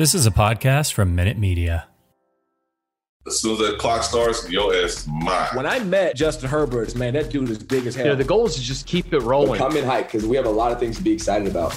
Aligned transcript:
This 0.00 0.14
is 0.14 0.24
a 0.24 0.30
podcast 0.30 0.94
from 0.94 1.14
Minute 1.14 1.36
Media. 1.36 1.86
As 3.26 3.42
soon 3.42 3.52
as 3.52 3.58
that 3.58 3.78
clock 3.78 4.02
starts, 4.02 4.48
your 4.48 4.74
ass 4.74 5.00
is 5.00 5.06
mine. 5.06 5.48
When 5.52 5.66
I 5.66 5.80
met 5.80 6.16
Justin 6.16 6.48
Herbert, 6.48 6.96
man, 6.96 7.12
that 7.12 7.28
dude 7.28 7.50
is 7.50 7.58
big 7.58 7.86
as 7.86 7.94
hell. 7.94 8.06
You 8.06 8.12
know, 8.12 8.16
the 8.16 8.24
goal 8.24 8.46
is 8.46 8.54
to 8.54 8.62
just 8.62 8.86
keep 8.86 9.12
it 9.12 9.18
rolling. 9.18 9.58
Come 9.58 9.76
in 9.76 9.84
hype 9.84 10.10
because 10.10 10.26
we 10.26 10.36
have 10.36 10.46
a 10.46 10.50
lot 10.50 10.72
of 10.72 10.80
things 10.80 10.96
to 10.96 11.02
be 11.02 11.12
excited 11.12 11.46
about. 11.46 11.76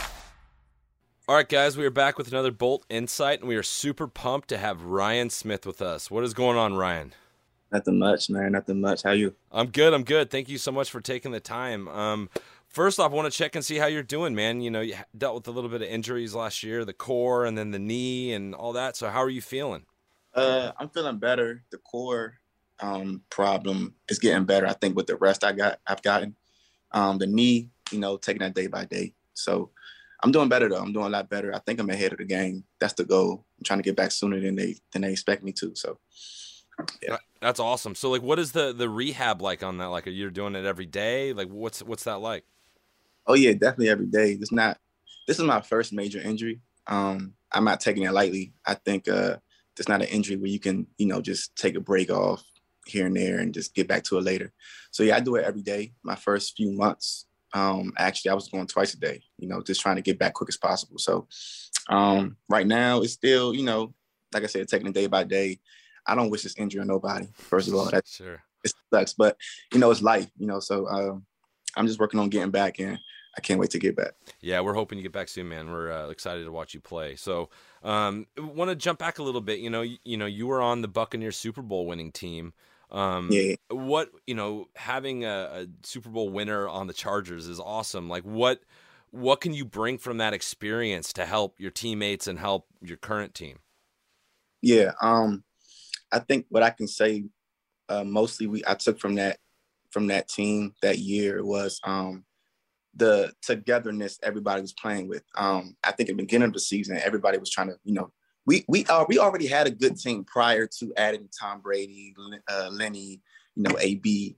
All 1.27 1.35
right, 1.35 1.49
guys, 1.49 1.75
we 1.75 1.85
are 1.85 1.91
back 1.91 2.17
with 2.17 2.29
another 2.29 2.51
Bolt 2.51 2.85
Insight, 2.89 3.41
and 3.41 3.49
we 3.49 3.57
are 3.57 3.61
super 3.61 4.07
pumped 4.07 4.47
to 4.47 4.57
have 4.57 4.83
Ryan 4.83 5.29
Smith 5.29 5.65
with 5.65 5.81
us. 5.81 6.09
What 6.09 6.23
is 6.23 6.33
going 6.33 6.55
on, 6.55 6.75
Ryan? 6.75 7.13
Nothing 7.73 7.99
much, 7.99 8.29
man. 8.29 8.53
Nothing 8.53 8.79
much. 8.79 9.03
How 9.03 9.11
you? 9.11 9.35
I'm 9.51 9.67
good. 9.67 9.93
I'm 9.93 10.05
good. 10.05 10.29
Thank 10.29 10.47
you 10.47 10.57
so 10.57 10.71
much 10.71 10.89
for 10.89 11.01
taking 11.01 11.33
the 11.33 11.41
time. 11.41 11.89
Um, 11.89 12.29
First 12.73 12.99
off, 12.99 13.11
I 13.11 13.15
want 13.15 13.31
to 13.31 13.37
check 13.37 13.55
and 13.55 13.63
see 13.63 13.77
how 13.77 13.85
you're 13.85 14.01
doing, 14.01 14.33
man. 14.33 14.59
You 14.59 14.71
know, 14.71 14.81
you 14.81 14.95
dealt 15.15 15.35
with 15.35 15.47
a 15.47 15.51
little 15.51 15.69
bit 15.69 15.83
of 15.83 15.87
injuries 15.87 16.33
last 16.33 16.63
year, 16.63 16.83
the 16.83 16.91
core 16.91 17.45
and 17.45 17.55
then 17.55 17.69
the 17.69 17.77
knee 17.77 18.33
and 18.33 18.55
all 18.55 18.73
that. 18.73 18.97
So 18.97 19.09
how 19.09 19.21
are 19.21 19.29
you 19.29 19.43
feeling? 19.43 19.85
Uh, 20.33 20.71
I'm 20.79 20.89
feeling 20.89 21.19
better. 21.19 21.63
The 21.69 21.77
core 21.77 22.39
um, 22.79 23.21
problem 23.29 23.93
is 24.09 24.17
getting 24.17 24.45
better. 24.45 24.65
I 24.65 24.73
think 24.73 24.95
with 24.95 25.05
the 25.05 25.17
rest 25.17 25.43
I 25.43 25.51
got, 25.51 25.81
I've 25.85 26.01
gotten. 26.01 26.35
Um, 26.91 27.19
the 27.19 27.27
knee, 27.27 27.69
you 27.91 27.99
know, 27.99 28.17
taking 28.17 28.41
that 28.41 28.55
day 28.55 28.65
by 28.65 28.85
day. 28.85 29.13
So 29.35 29.69
I'm 30.23 30.31
doing 30.31 30.49
better 30.49 30.67
though. 30.67 30.81
I'm 30.81 30.93
doing 30.93 31.05
a 31.05 31.09
lot 31.09 31.29
better. 31.29 31.53
I 31.53 31.59
think 31.59 31.79
I'm 31.79 31.91
ahead 31.91 32.13
of 32.13 32.17
the 32.17 32.25
game. 32.25 32.63
That's 32.79 32.93
the 32.93 33.05
goal. 33.05 33.45
I'm 33.59 33.63
trying 33.63 33.79
to 33.79 33.83
get 33.83 33.95
back 33.95 34.11
sooner 34.11 34.39
than 34.39 34.55
they 34.55 34.77
than 34.91 35.03
they 35.03 35.11
expect 35.11 35.43
me 35.43 35.51
to. 35.53 35.75
So 35.75 35.99
yeah. 37.03 37.17
That's 37.39 37.59
awesome. 37.59 37.93
So 37.93 38.09
like 38.09 38.23
what 38.23 38.39
is 38.39 38.51
the 38.51 38.73
the 38.73 38.89
rehab 38.89 39.43
like 39.43 39.61
on 39.61 39.77
that? 39.77 39.87
Like 39.87 40.07
are 40.07 40.11
you 40.11 40.31
doing 40.31 40.55
it 40.55 40.65
every 40.65 40.87
day? 40.87 41.33
Like 41.33 41.49
what's 41.49 41.83
what's 41.83 42.05
that 42.05 42.19
like? 42.19 42.45
Oh 43.25 43.35
yeah, 43.35 43.53
definitely 43.53 43.89
every 43.89 44.07
day. 44.07 44.31
It's 44.33 44.51
not. 44.51 44.77
This 45.27 45.39
is 45.39 45.45
my 45.45 45.61
first 45.61 45.93
major 45.93 46.19
injury. 46.19 46.61
Um, 46.87 47.33
I'm 47.51 47.63
not 47.63 47.79
taking 47.79 48.03
it 48.03 48.11
lightly. 48.11 48.53
I 48.65 48.73
think 48.73 49.07
uh, 49.07 49.37
it's 49.77 49.87
not 49.87 50.01
an 50.01 50.07
injury 50.09 50.35
where 50.35 50.49
you 50.49 50.59
can, 50.59 50.87
you 50.97 51.05
know, 51.05 51.21
just 51.21 51.55
take 51.55 51.75
a 51.75 51.79
break 51.79 52.11
off 52.11 52.43
here 52.85 53.05
and 53.05 53.15
there 53.15 53.39
and 53.39 53.53
just 53.53 53.73
get 53.73 53.87
back 53.87 54.03
to 54.03 54.17
it 54.17 54.23
later. 54.23 54.51
So 54.91 55.03
yeah, 55.03 55.15
I 55.15 55.19
do 55.21 55.35
it 55.35 55.45
every 55.45 55.61
day. 55.61 55.93
My 56.03 56.15
first 56.15 56.57
few 56.57 56.71
months, 56.71 57.25
um, 57.53 57.93
actually, 57.97 58.31
I 58.31 58.33
was 58.33 58.49
going 58.49 58.67
twice 58.67 58.93
a 58.93 58.99
day. 58.99 59.21
You 59.37 59.47
know, 59.47 59.61
just 59.61 59.81
trying 59.81 59.95
to 59.95 60.01
get 60.01 60.19
back 60.19 60.33
quick 60.33 60.49
as 60.49 60.57
possible. 60.57 60.97
So 60.97 61.27
um, 61.89 62.37
right 62.49 62.67
now, 62.67 63.01
it's 63.01 63.13
still, 63.13 63.53
you 63.53 63.63
know, 63.63 63.93
like 64.33 64.43
I 64.43 64.47
said, 64.47 64.67
taking 64.67 64.87
it 64.87 64.93
day 64.93 65.07
by 65.07 65.23
day. 65.23 65.59
I 66.05 66.15
don't 66.15 66.29
wish 66.29 66.43
this 66.43 66.57
injury 66.57 66.81
on 66.81 66.87
nobody. 66.87 67.27
First 67.33 67.69
of 67.69 67.75
all, 67.75 67.85
that 67.85 68.07
sure 68.07 68.43
it 68.63 68.73
sucks, 68.93 69.13
but 69.13 69.37
you 69.73 69.79
know, 69.79 69.91
it's 69.91 70.01
life. 70.01 70.29
You 70.37 70.47
know, 70.47 70.59
so 70.59 70.87
um, 70.87 71.25
I'm 71.75 71.87
just 71.87 71.99
working 71.99 72.19
on 72.19 72.29
getting 72.29 72.51
back 72.51 72.79
and 72.79 72.99
I 73.37 73.41
can't 73.41 73.59
wait 73.59 73.71
to 73.71 73.79
get 73.79 73.95
back. 73.95 74.13
Yeah, 74.41 74.61
we're 74.61 74.73
hoping 74.73 74.97
you 74.97 75.03
get 75.03 75.11
back 75.11 75.27
soon, 75.27 75.49
man. 75.49 75.71
We're 75.71 75.91
uh, 75.91 76.09
excited 76.09 76.43
to 76.43 76.51
watch 76.51 76.73
you 76.73 76.79
play. 76.79 77.15
So, 77.15 77.49
um, 77.83 78.27
want 78.37 78.69
to 78.69 78.75
jump 78.75 78.99
back 78.99 79.17
a 79.17 79.23
little 79.23 79.41
bit. 79.41 79.59
You 79.59 79.69
know, 79.69 79.81
you, 79.81 79.97
you 80.03 80.17
know, 80.17 80.27
you 80.27 80.47
were 80.47 80.61
on 80.61 80.81
the 80.81 80.87
Buccaneers 80.87 81.37
Super 81.37 81.61
Bowl 81.61 81.87
winning 81.87 82.11
team. 82.11 82.53
Um, 82.91 83.29
yeah. 83.31 83.55
What 83.71 84.11
you 84.27 84.35
know, 84.35 84.67
having 84.75 85.25
a, 85.25 85.49
a 85.51 85.67
Super 85.81 86.09
Bowl 86.09 86.29
winner 86.29 86.67
on 86.69 86.85
the 86.85 86.93
Chargers 86.93 87.47
is 87.47 87.59
awesome. 87.59 88.07
Like, 88.07 88.23
what 88.23 88.61
what 89.09 89.41
can 89.41 89.53
you 89.53 89.65
bring 89.65 89.97
from 89.97 90.17
that 90.17 90.33
experience 90.33 91.11
to 91.13 91.25
help 91.25 91.59
your 91.59 91.71
teammates 91.71 92.27
and 92.27 92.37
help 92.37 92.67
your 92.81 92.97
current 92.97 93.33
team? 93.33 93.59
Yeah, 94.61 94.91
um, 95.01 95.43
I 96.11 96.19
think 96.19 96.45
what 96.49 96.63
I 96.63 96.69
can 96.69 96.87
say 96.87 97.25
uh, 97.89 98.03
mostly 98.03 98.47
we 98.47 98.63
I 98.67 98.75
took 98.75 98.99
from 98.99 99.15
that 99.15 99.39
from 99.93 100.07
that 100.07 100.27
team 100.27 100.73
that 100.81 100.97
year 100.97 101.45
was 101.45 101.79
um, 101.83 102.25
the 102.95 103.31
togetherness 103.41 104.19
everybody 104.23 104.61
was 104.61 104.73
playing 104.73 105.07
with. 105.07 105.23
Um, 105.35 105.77
I 105.83 105.91
think 105.91 106.09
at 106.09 106.17
the 106.17 106.23
beginning 106.23 106.47
of 106.47 106.53
the 106.53 106.59
season, 106.59 106.97
everybody 106.97 107.37
was 107.37 107.51
trying 107.51 107.67
to, 107.67 107.77
you 107.83 107.93
know, 107.93 108.11
we 108.45 108.65
we 108.67 108.85
uh, 108.85 109.05
we 109.07 109.19
already 109.19 109.47
had 109.47 109.67
a 109.67 109.71
good 109.71 109.97
team 109.97 110.25
prior 110.25 110.67
to 110.79 110.93
adding 110.97 111.29
Tom 111.39 111.61
Brady, 111.61 112.13
uh, 112.51 112.69
Lenny, 112.71 113.21
you 113.55 113.63
know, 113.63 113.77
AB, 113.79 114.35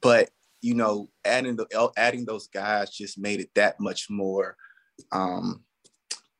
but 0.00 0.30
you 0.60 0.74
know, 0.74 1.08
adding 1.24 1.56
the 1.56 1.90
adding 1.96 2.24
those 2.24 2.46
guys 2.48 2.90
just 2.90 3.18
made 3.18 3.40
it 3.40 3.50
that 3.54 3.80
much 3.80 4.10
more 4.10 4.56
um, 5.10 5.64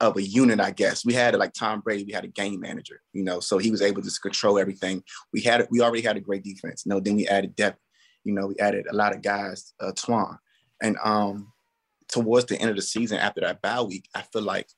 of 0.00 0.16
a 0.16 0.22
unit, 0.22 0.60
I 0.60 0.70
guess. 0.70 1.04
We 1.04 1.12
had 1.12 1.34
like 1.34 1.54
Tom 1.54 1.80
Brady, 1.80 2.04
we 2.04 2.12
had 2.12 2.24
a 2.24 2.28
game 2.28 2.60
manager, 2.60 3.02
you 3.12 3.24
know, 3.24 3.40
so 3.40 3.58
he 3.58 3.70
was 3.70 3.82
able 3.82 4.02
to 4.02 4.20
control 4.20 4.58
everything. 4.58 5.02
We 5.32 5.40
had 5.40 5.66
we 5.70 5.80
already 5.80 6.02
had 6.02 6.16
a 6.16 6.20
great 6.20 6.44
defense. 6.44 6.84
You 6.86 6.90
know, 6.90 7.00
then 7.00 7.16
we 7.16 7.26
added 7.26 7.56
depth. 7.56 7.80
You 8.24 8.34
know, 8.34 8.48
we 8.48 8.56
added 8.58 8.86
a 8.90 8.94
lot 8.94 9.14
of 9.14 9.22
guys, 9.22 9.72
uh, 9.80 9.92
Twan, 9.92 10.38
and 10.82 10.96
um, 11.02 11.52
towards 12.08 12.46
the 12.46 12.60
end 12.60 12.70
of 12.70 12.76
the 12.76 12.82
season 12.82 13.18
after 13.18 13.40
that 13.40 13.62
bye 13.62 13.82
week, 13.82 14.08
I 14.14 14.22
feel 14.22 14.42
like 14.42 14.68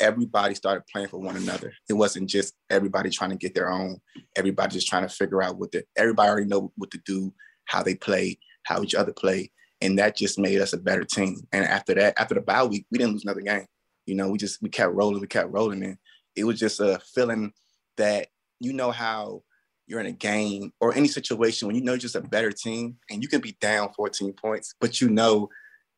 everybody 0.00 0.54
started 0.54 0.84
playing 0.90 1.08
for 1.08 1.18
one 1.18 1.36
another. 1.36 1.72
It 1.88 1.94
wasn't 1.94 2.28
just 2.28 2.54
everybody 2.70 3.10
trying 3.10 3.30
to 3.30 3.36
get 3.36 3.54
their 3.54 3.70
own. 3.70 4.00
Everybody 4.36 4.74
just 4.74 4.88
trying 4.88 5.06
to 5.06 5.14
figure 5.14 5.42
out 5.42 5.58
what 5.58 5.72
the 5.72 5.84
everybody 5.96 6.28
already 6.28 6.46
know 6.46 6.72
what 6.76 6.90
to 6.92 7.00
do, 7.04 7.32
how 7.66 7.82
they 7.82 7.94
play, 7.94 8.38
how 8.64 8.82
each 8.82 8.94
other 8.94 9.12
play, 9.12 9.50
and 9.80 9.98
that 9.98 10.16
just 10.16 10.38
made 10.38 10.60
us 10.60 10.72
a 10.72 10.78
better 10.78 11.04
team. 11.04 11.46
And 11.52 11.64
after 11.64 11.94
that, 11.94 12.18
after 12.18 12.34
the 12.34 12.40
bye 12.40 12.64
week, 12.64 12.86
we 12.90 12.98
didn't 12.98 13.12
lose 13.12 13.24
another 13.24 13.40
game. 13.40 13.66
You 14.06 14.14
know, 14.14 14.30
we 14.30 14.38
just 14.38 14.62
we 14.62 14.68
kept 14.68 14.94
rolling, 14.94 15.20
we 15.20 15.26
kept 15.26 15.52
rolling, 15.52 15.82
and 15.84 15.98
it 16.36 16.44
was 16.44 16.58
just 16.58 16.80
a 16.80 17.00
feeling 17.14 17.52
that 17.96 18.28
you 18.60 18.72
know 18.72 18.90
how 18.90 19.42
you're 19.88 20.00
in 20.00 20.06
a 20.06 20.12
game 20.12 20.72
or 20.80 20.94
any 20.94 21.08
situation 21.08 21.66
when 21.66 21.74
you 21.74 21.82
know 21.82 21.96
just 21.96 22.14
a 22.14 22.20
better 22.20 22.52
team 22.52 22.96
and 23.10 23.22
you 23.22 23.28
can 23.28 23.40
be 23.40 23.56
down 23.60 23.92
14 23.94 24.32
points, 24.34 24.74
but 24.80 25.00
you 25.00 25.08
know 25.08 25.48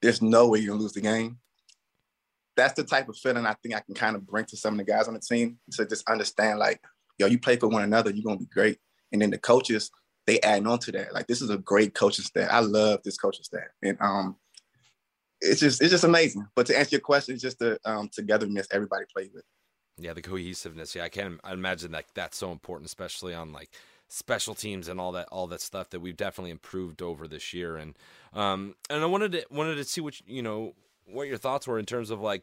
there's 0.01 0.23
no 0.23 0.49
way 0.49 0.61
you're 0.61 0.71
gonna 0.71 0.81
lose 0.81 0.93
the 0.93 1.01
game. 1.01 1.39
That's 2.57 2.75
the 2.75 2.85
type 2.85 3.09
of 3.09 3.17
feeling 3.17 3.47
I 3.47 3.55
think 3.63 3.75
I 3.75 3.81
can 3.81 3.95
kind 3.95 4.17
of 4.17 4.27
bring 4.27 4.45
to 4.47 4.57
some 4.57 4.75
of 4.75 4.79
the 4.79 4.91
guys 4.91 5.09
on 5.09 5.15
the 5.15 5.21
team 5.21 5.59
to 5.73 5.87
just 5.87 6.09
understand, 6.09 6.59
like, 6.59 6.81
yo, 7.19 7.27
you 7.27 7.39
play 7.39 7.57
for 7.57 7.69
one 7.69 7.83
another, 7.83 8.11
you're 8.11 8.25
gonna 8.25 8.39
be 8.39 8.47
great. 8.47 8.79
And 9.13 9.21
then 9.21 9.31
the 9.31 9.39
coaches, 9.39 9.91
they 10.27 10.41
add 10.41 10.67
on 10.67 10.79
to 10.81 10.93
that. 10.93 11.13
Like, 11.13 11.27
this 11.27 11.43
is 11.43 11.51
a 11.51 11.59
great 11.59 11.95
coaching 11.95 12.25
staff. 12.25 12.49
I 12.51 12.61
love 12.61 13.01
this 13.05 13.19
coaching 13.19 13.45
staff, 13.45 13.69
and 13.83 13.97
um, 14.01 14.37
it's 15.41 15.61
just 15.61 15.83
it's 15.83 15.91
just 15.91 16.05
amazing. 16.05 16.47
But 16.55 16.67
to 16.67 16.79
answer 16.79 16.97
your 16.97 17.01
question, 17.01 17.35
it's 17.35 17.43
just 17.43 17.59
the 17.59 17.79
um, 17.85 18.09
togetherness 18.13 18.69
everybody 18.71 19.05
plays 19.13 19.31
with. 19.35 19.45
Yeah, 20.03 20.13
the 20.13 20.23
cohesiveness. 20.23 20.95
Yeah, 20.95 21.05
I 21.05 21.09
can 21.09 21.41
I 21.45 21.53
imagine 21.53 21.93
that 21.93 22.07
that's 22.15 22.37
so 22.37 22.53
important, 22.53 22.87
especially 22.87 23.35
on 23.35 23.53
like 23.53 23.71
special 24.09 24.55
teams 24.55 24.89
and 24.89 25.01
all 25.01 25.13
that 25.13 25.29
all 25.31 25.47
that 25.47 25.61
stuff 25.61 25.91
that 25.91 26.01
we've 26.01 26.17
definitely 26.17 26.51
improved 26.51 27.01
over 27.03 27.29
this 27.29 27.53
year. 27.53 27.77
And 27.77 27.97
um 28.33 28.75
and 28.89 29.03
I 29.03 29.07
wanted 29.07 29.33
to 29.33 29.47
wanted 29.51 29.77
to 29.77 29.85
see 29.85 30.01
what 30.01 30.21
you 30.27 30.43
know 30.43 30.75
what 31.07 31.29
your 31.29 31.39
thoughts 31.39 31.67
were 31.67 31.79
in 31.79 31.87
terms 31.87 32.11
of 32.11 32.21
like 32.21 32.43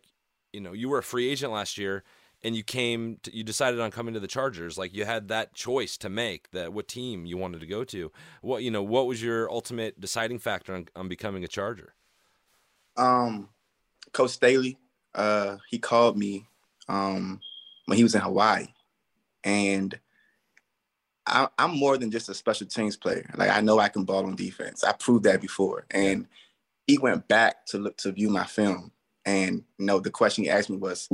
you 0.53 0.61
know 0.61 0.73
you 0.73 0.89
were 0.89 0.99
a 0.99 1.03
free 1.03 1.29
agent 1.29 1.51
last 1.51 1.77
year 1.77 2.03
and 2.43 2.55
you 2.55 2.63
came 2.63 3.17
to, 3.23 3.35
you 3.35 3.43
decided 3.43 3.79
on 3.79 3.91
coming 3.91 4.13
to 4.13 4.19
the 4.19 4.27
Chargers. 4.27 4.77
Like 4.77 4.93
you 4.93 5.05
had 5.05 5.27
that 5.29 5.53
choice 5.53 5.97
to 5.97 6.09
make 6.09 6.51
that 6.51 6.71
what 6.71 6.87
team 6.87 7.25
you 7.25 7.37
wanted 7.37 7.61
to 7.61 7.67
go 7.67 7.83
to. 7.85 8.11
What 8.41 8.63
you 8.63 8.71
know, 8.71 8.83
what 8.83 9.07
was 9.07 9.21
your 9.21 9.51
ultimate 9.51 9.99
deciding 9.99 10.39
factor 10.39 10.73
on, 10.73 10.87
on 10.95 11.07
becoming 11.07 11.43
a 11.43 11.47
Charger? 11.47 11.93
Um, 12.95 13.49
Coach 14.11 14.31
Staley, 14.31 14.77
uh, 15.13 15.57
he 15.69 15.79
called 15.79 16.17
me 16.17 16.47
um, 16.87 17.39
when 17.85 17.97
he 17.97 18.03
was 18.03 18.15
in 18.15 18.21
Hawaii, 18.21 18.67
and 19.43 19.97
I, 21.25 21.47
am 21.57 21.77
more 21.77 21.97
than 21.97 22.11
just 22.11 22.29
a 22.29 22.33
special 22.33 22.67
teams 22.67 22.95
player. 22.95 23.29
Like 23.35 23.49
I 23.49 23.61
know 23.61 23.79
I 23.79 23.89
can 23.89 24.05
ball 24.05 24.25
on 24.25 24.35
defense. 24.35 24.83
I 24.83 24.93
proved 24.93 25.25
that 25.25 25.41
before, 25.41 25.85
and 25.91 26.27
he 26.85 26.97
went 26.97 27.27
back 27.27 27.65
to 27.67 27.77
look 27.77 27.97
to 27.97 28.11
view 28.11 28.29
my 28.29 28.45
film, 28.45 28.91
and 29.25 29.63
you 29.77 29.85
know 29.85 29.99
the 29.99 30.09
question 30.09 30.45
he 30.45 30.49
asked 30.49 30.69
me 30.69 30.77
was, 30.77 31.09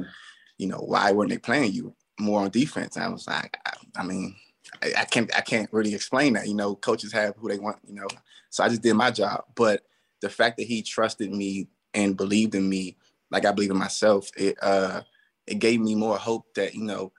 you 0.57 0.67
know, 0.67 0.77
why 0.77 1.11
weren't 1.11 1.31
they 1.31 1.37
playing 1.37 1.73
you 1.73 1.95
more 2.19 2.41
on 2.41 2.49
defense? 2.49 2.95
And 2.95 3.05
I 3.05 3.09
was 3.09 3.27
like, 3.27 3.57
I, 3.65 3.73
I 4.01 4.03
mean, 4.03 4.35
I, 4.81 4.93
I, 4.99 5.05
can't 5.05 5.35
I 5.35 5.41
can't 5.41 5.71
really 5.73 5.95
explain 5.95 6.33
that. 6.33 6.47
You 6.47 6.53
know, 6.53 6.75
coaches 6.75 7.11
have 7.11 7.35
who 7.37 7.49
they 7.49 7.59
want. 7.59 7.77
You 7.87 7.95
know, 7.95 8.07
so 8.49 8.63
I 8.63 8.69
just 8.69 8.83
did 8.83 8.93
my 8.93 9.11
job. 9.11 9.45
But 9.55 9.83
the 10.21 10.29
fact 10.29 10.57
that 10.57 10.67
he 10.67 10.81
trusted 10.81 11.31
me 11.31 11.67
and 11.93 12.15
believed 12.15 12.55
in 12.55 12.69
me, 12.69 12.97
like 13.31 13.45
I 13.45 13.51
believe 13.51 13.71
in 13.71 13.77
myself, 13.77 14.29
it 14.37 14.57
uh, 14.61 15.01
it 15.47 15.59
gave 15.59 15.79
me 15.79 15.95
more 15.95 16.17
hope 16.17 16.53
that 16.55 16.73
you 16.73 16.83
know, 16.83 17.11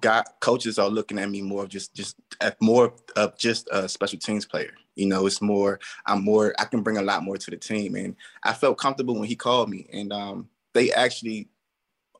God 0.00 0.24
coaches 0.40 0.78
are 0.78 0.88
looking 0.88 1.18
at 1.18 1.30
me 1.30 1.42
more 1.42 1.64
of 1.64 1.68
just 1.68 1.94
just 1.94 2.16
more 2.60 2.94
of 3.16 3.38
just 3.38 3.68
a 3.72 3.88
special 3.88 4.18
teams 4.18 4.46
player. 4.46 4.72
You 4.94 5.06
know, 5.06 5.26
it's 5.26 5.42
more 5.42 5.80
I'm 6.06 6.24
more 6.24 6.54
I 6.58 6.64
can 6.64 6.82
bring 6.82 6.98
a 6.98 7.02
lot 7.02 7.22
more 7.22 7.36
to 7.36 7.50
the 7.50 7.56
team, 7.56 7.94
and 7.94 8.16
I 8.42 8.52
felt 8.52 8.78
comfortable 8.78 9.18
when 9.18 9.28
he 9.28 9.36
called 9.36 9.70
me, 9.70 9.86
and 9.92 10.12
um, 10.12 10.48
they 10.74 10.92
actually 10.92 11.48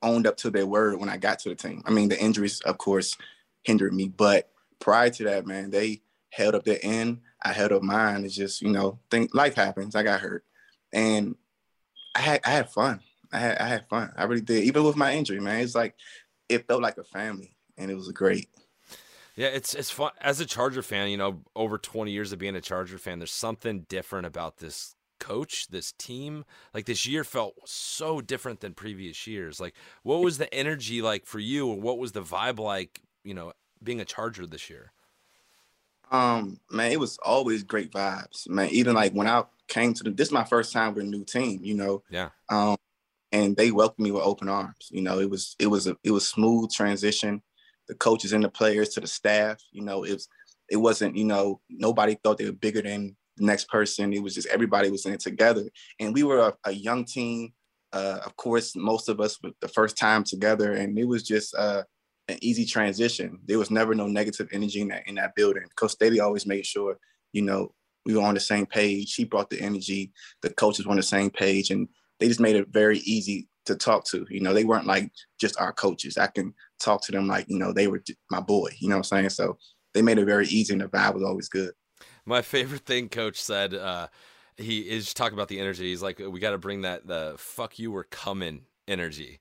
owned 0.02 0.26
up 0.26 0.36
to 0.36 0.50
their 0.50 0.66
word 0.66 0.98
when 0.98 1.08
I 1.08 1.16
got 1.16 1.38
to 1.40 1.48
the 1.48 1.54
team. 1.54 1.82
I 1.86 1.90
mean, 1.90 2.08
the 2.08 2.20
injuries, 2.20 2.60
of 2.62 2.78
course, 2.78 3.16
hindered 3.62 3.94
me, 3.94 4.08
but 4.08 4.50
prior 4.80 5.10
to 5.10 5.24
that, 5.24 5.46
man, 5.46 5.70
they 5.70 6.02
held 6.30 6.54
up 6.54 6.64
their 6.64 6.78
end. 6.82 7.20
I 7.42 7.52
held 7.52 7.72
up 7.72 7.82
mine. 7.82 8.24
It's 8.24 8.34
just, 8.34 8.62
you 8.62 8.70
know, 8.70 8.98
think 9.10 9.34
life 9.34 9.54
happens. 9.54 9.94
I 9.94 10.02
got 10.02 10.20
hurt, 10.20 10.44
and 10.92 11.36
I 12.14 12.20
had 12.20 12.40
I 12.44 12.50
had 12.50 12.70
fun. 12.70 13.00
I 13.32 13.38
had 13.38 13.58
I 13.58 13.66
had 13.66 13.88
fun. 13.88 14.12
I 14.16 14.24
really 14.24 14.42
did. 14.42 14.64
Even 14.64 14.84
with 14.84 14.96
my 14.96 15.14
injury, 15.14 15.40
man, 15.40 15.60
it's 15.60 15.74
like 15.74 15.94
it 16.48 16.66
felt 16.66 16.82
like 16.82 16.98
a 16.98 17.04
family, 17.04 17.56
and 17.78 17.90
it 17.90 17.94
was 17.94 18.10
great. 18.12 18.48
Yeah, 19.36 19.48
it's 19.48 19.74
it's 19.74 19.90
fun 19.90 20.12
as 20.20 20.40
a 20.40 20.46
Charger 20.46 20.82
fan. 20.82 21.08
You 21.08 21.16
know, 21.16 21.40
over 21.56 21.78
twenty 21.78 22.12
years 22.12 22.32
of 22.32 22.38
being 22.38 22.56
a 22.56 22.60
Charger 22.60 22.98
fan, 22.98 23.18
there's 23.18 23.32
something 23.32 23.86
different 23.88 24.26
about 24.26 24.58
this 24.58 24.94
coach, 25.22 25.68
this 25.68 25.92
team. 25.92 26.44
Like 26.74 26.86
this 26.86 27.06
year 27.06 27.24
felt 27.24 27.54
so 27.64 28.20
different 28.20 28.60
than 28.60 28.74
previous 28.74 29.26
years. 29.26 29.60
Like 29.60 29.74
what 30.02 30.20
was 30.20 30.38
the 30.38 30.52
energy 30.52 31.00
like 31.00 31.26
for 31.26 31.38
you 31.38 31.68
or 31.68 31.80
what 31.80 31.98
was 31.98 32.12
the 32.12 32.22
vibe 32.22 32.58
like, 32.58 33.00
you 33.24 33.32
know, 33.32 33.52
being 33.82 34.00
a 34.00 34.04
Charger 34.04 34.46
this 34.46 34.68
year? 34.68 34.92
Um, 36.10 36.60
man, 36.70 36.92
it 36.92 37.00
was 37.00 37.18
always 37.24 37.62
great 37.62 37.90
vibes. 37.90 38.48
Man, 38.48 38.68
even 38.70 38.94
like 38.94 39.12
when 39.12 39.26
I 39.26 39.44
came 39.68 39.94
to 39.94 40.04
the 40.04 40.10
this 40.10 40.28
is 40.28 40.32
my 40.32 40.44
first 40.44 40.72
time 40.72 40.94
with 40.94 41.04
a 41.04 41.08
new 41.08 41.24
team, 41.24 41.60
you 41.62 41.74
know. 41.74 42.02
Yeah. 42.10 42.30
Um, 42.50 42.76
and 43.32 43.56
they 43.56 43.70
welcomed 43.70 44.04
me 44.04 44.10
with 44.10 44.22
open 44.22 44.48
arms. 44.48 44.88
You 44.90 45.02
know, 45.02 45.18
it 45.18 45.28
was 45.28 45.56
it 45.58 45.66
was 45.66 45.86
a 45.86 45.96
it 46.04 46.10
was 46.10 46.28
smooth 46.28 46.70
transition. 46.70 47.42
The 47.88 47.94
coaches 47.94 48.32
and 48.32 48.44
the 48.44 48.48
players 48.48 48.90
to 48.90 49.00
the 49.00 49.06
staff, 49.06 49.58
you 49.72 49.82
know, 49.82 50.04
it 50.04 50.12
was 50.12 50.28
it 50.68 50.76
wasn't, 50.76 51.16
you 51.16 51.24
know, 51.24 51.60
nobody 51.68 52.16
thought 52.22 52.38
they 52.38 52.46
were 52.46 52.52
bigger 52.52 52.82
than 52.82 53.16
the 53.36 53.44
next 53.44 53.68
person. 53.68 54.12
It 54.12 54.22
was 54.22 54.34
just 54.34 54.48
everybody 54.48 54.90
was 54.90 55.06
in 55.06 55.12
it 55.12 55.20
together. 55.20 55.64
And 55.98 56.14
we 56.14 56.22
were 56.22 56.38
a, 56.38 56.54
a 56.64 56.72
young 56.72 57.04
team. 57.04 57.52
Uh, 57.92 58.20
of 58.24 58.36
course, 58.36 58.74
most 58.74 59.08
of 59.08 59.20
us 59.20 59.38
were 59.42 59.50
the 59.60 59.68
first 59.68 59.98
time 59.98 60.24
together, 60.24 60.72
and 60.72 60.98
it 60.98 61.04
was 61.04 61.22
just 61.22 61.54
uh, 61.54 61.82
an 62.28 62.38
easy 62.40 62.64
transition. 62.64 63.38
There 63.44 63.58
was 63.58 63.70
never 63.70 63.94
no 63.94 64.06
negative 64.06 64.48
energy 64.52 64.80
in 64.80 64.88
that 64.88 65.06
in 65.06 65.16
that 65.16 65.34
building. 65.34 65.64
Coach 65.76 65.92
Staley 65.92 66.20
always 66.20 66.46
made 66.46 66.64
sure, 66.64 66.98
you 67.32 67.42
know, 67.42 67.74
we 68.06 68.14
were 68.14 68.22
on 68.22 68.34
the 68.34 68.40
same 68.40 68.64
page. 68.64 69.14
He 69.14 69.24
brought 69.24 69.50
the 69.50 69.60
energy. 69.60 70.12
The 70.40 70.50
coaches 70.54 70.86
were 70.86 70.92
on 70.92 70.96
the 70.96 71.02
same 71.02 71.30
page, 71.30 71.70
and 71.70 71.86
they 72.18 72.28
just 72.28 72.40
made 72.40 72.56
it 72.56 72.68
very 72.68 72.98
easy 72.98 73.48
to 73.66 73.76
talk 73.76 74.04
to. 74.06 74.26
You 74.28 74.40
know, 74.40 74.52
they 74.52 74.64
weren't 74.64 74.86
like 74.86 75.10
just 75.40 75.60
our 75.60 75.72
coaches. 75.72 76.18
I 76.18 76.26
can 76.26 76.54
talk 76.80 77.02
to 77.02 77.12
them 77.12 77.26
like 77.26 77.46
you 77.48 77.58
know 77.58 77.72
they 77.72 77.86
were 77.86 78.02
my 78.30 78.40
boy. 78.40 78.70
You 78.78 78.88
know 78.88 78.96
what 78.96 79.12
I'm 79.12 79.18
saying? 79.18 79.30
So 79.30 79.58
they 79.94 80.02
made 80.02 80.18
it 80.18 80.24
very 80.24 80.46
easy, 80.48 80.72
and 80.72 80.82
the 80.82 80.88
vibe 80.88 81.14
was 81.14 81.24
always 81.24 81.48
good. 81.48 81.72
My 82.24 82.42
favorite 82.42 82.86
thing 82.86 83.08
Coach 83.08 83.40
said, 83.40 83.74
uh, 83.74 84.08
he 84.56 84.80
is 84.80 85.12
talking 85.14 85.34
about 85.34 85.48
the 85.48 85.60
energy. 85.60 85.90
He's 85.90 86.02
like, 86.02 86.18
we 86.18 86.40
got 86.40 86.50
to 86.50 86.58
bring 86.58 86.82
that 86.82 87.06
the 87.06 87.34
fuck 87.38 87.78
you 87.78 87.90
were 87.90 88.04
coming 88.04 88.62
energy. 88.86 89.40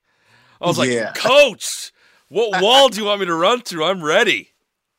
I 0.60 0.66
was 0.66 0.78
like, 0.78 0.90
yeah. 0.90 1.12
Coach, 1.12 1.92
what 2.28 2.62
wall 2.62 2.88
do 2.88 3.00
you 3.00 3.06
want 3.06 3.20
me 3.20 3.26
to 3.26 3.34
run 3.34 3.62
through? 3.62 3.84
I'm 3.84 4.02
ready. 4.02 4.50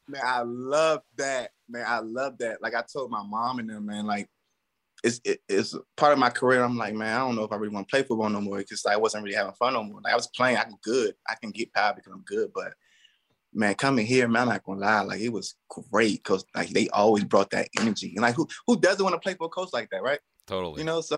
Man, 0.08 0.22
I 0.24 0.42
love 0.44 1.02
that. 1.18 1.52
Man, 1.70 1.86
I 1.88 2.00
love 2.00 2.38
that. 2.40 2.62
Like 2.62 2.76
I 2.76 2.84
told 2.92 3.12
my 3.12 3.24
mom 3.24 3.60
and 3.60 3.70
them, 3.70 3.86
man, 3.86 4.06
like 4.06 4.30
it's 5.04 5.20
it, 5.26 5.42
it's 5.50 5.76
part 5.98 6.14
of 6.14 6.20
my 6.20 6.30
career. 6.30 6.64
I'm 6.64 6.78
like, 6.78 6.94
man, 6.94 7.16
I 7.16 7.20
don't 7.20 7.36
know 7.36 7.44
if 7.44 7.52
I 7.52 7.58
really 7.58 7.74
want 7.74 7.88
to 7.88 7.92
play 7.92 8.04
football 8.04 8.30
no 8.30 8.42
more 8.42 8.58
because 8.58 8.86
I 8.86 8.96
wasn't 8.96 9.24
really 9.24 9.36
having 9.36 9.54
fun 9.54 9.74
no 9.74 9.84
more. 9.84 10.02
Like 10.02 10.14
I 10.14 10.16
was 10.16 10.28
playing, 10.28 10.58
I'm 10.58 10.76
good. 10.82 11.14
I 11.28 11.36
can 11.36 11.52
get 11.52 11.74
power 11.74 11.94
because 11.96 12.12
I'm 12.12 12.24
good, 12.26 12.52
but 12.54 12.74
man, 13.54 13.76
coming 13.76 14.06
here, 14.06 14.28
man, 14.28 14.44
I'm 14.44 14.48
not 14.50 14.64
gonna 14.64 14.80
lie, 14.80 15.02
like 15.02 15.20
it 15.20 15.30
was 15.30 15.56
great 15.92 16.24
because 16.24 16.46
like 16.56 16.70
they 16.70 16.88
always 16.90 17.24
brought 17.24 17.52
that 17.52 17.70
energy. 17.80 18.14
And 18.16 18.24
like 18.24 18.36
who 18.36 18.48
who 18.66 18.80
doesn't 18.80 19.04
want 19.04 19.14
to 19.14 19.20
play 19.20 19.36
for 19.36 19.46
a 19.46 19.50
coach 19.50 19.70
like 19.74 19.90
that, 19.92 20.04
right? 20.04 20.20
Totally. 20.48 20.80
You 20.80 20.86
know, 20.86 21.02
so 21.02 21.18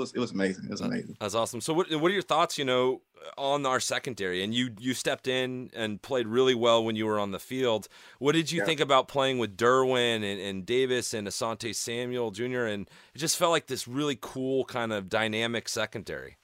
was, 0.00 0.12
it 0.12 0.18
was 0.18 0.32
amazing. 0.32 0.64
It 0.64 0.70
was 0.70 0.80
amazing. 0.80 1.16
That's 1.20 1.34
awesome. 1.34 1.60
So 1.60 1.72
what 1.72 1.92
what 1.94 2.10
are 2.10 2.14
your 2.14 2.22
thoughts, 2.22 2.58
you 2.58 2.64
know, 2.64 3.02
on 3.38 3.64
our 3.66 3.80
secondary? 3.80 4.42
And 4.42 4.54
you 4.54 4.70
you 4.78 4.94
stepped 4.94 5.28
in 5.28 5.70
and 5.74 6.02
played 6.02 6.26
really 6.26 6.54
well 6.54 6.84
when 6.84 6.96
you 6.96 7.06
were 7.06 7.18
on 7.18 7.30
the 7.30 7.38
field. 7.38 7.88
What 8.18 8.32
did 8.32 8.50
you 8.50 8.60
yeah. 8.60 8.64
think 8.66 8.80
about 8.80 9.08
playing 9.08 9.38
with 9.38 9.56
Derwin 9.56 10.16
and, 10.16 10.40
and 10.40 10.66
Davis 10.66 11.14
and 11.14 11.28
Asante 11.28 11.74
Samuel 11.74 12.30
Jr. 12.30 12.64
and 12.64 12.88
it 13.14 13.18
just 13.18 13.36
felt 13.36 13.52
like 13.52 13.66
this 13.66 13.86
really 13.86 14.18
cool 14.20 14.64
kind 14.64 14.92
of 14.92 15.08
dynamic 15.08 15.68
secondary. 15.68 16.36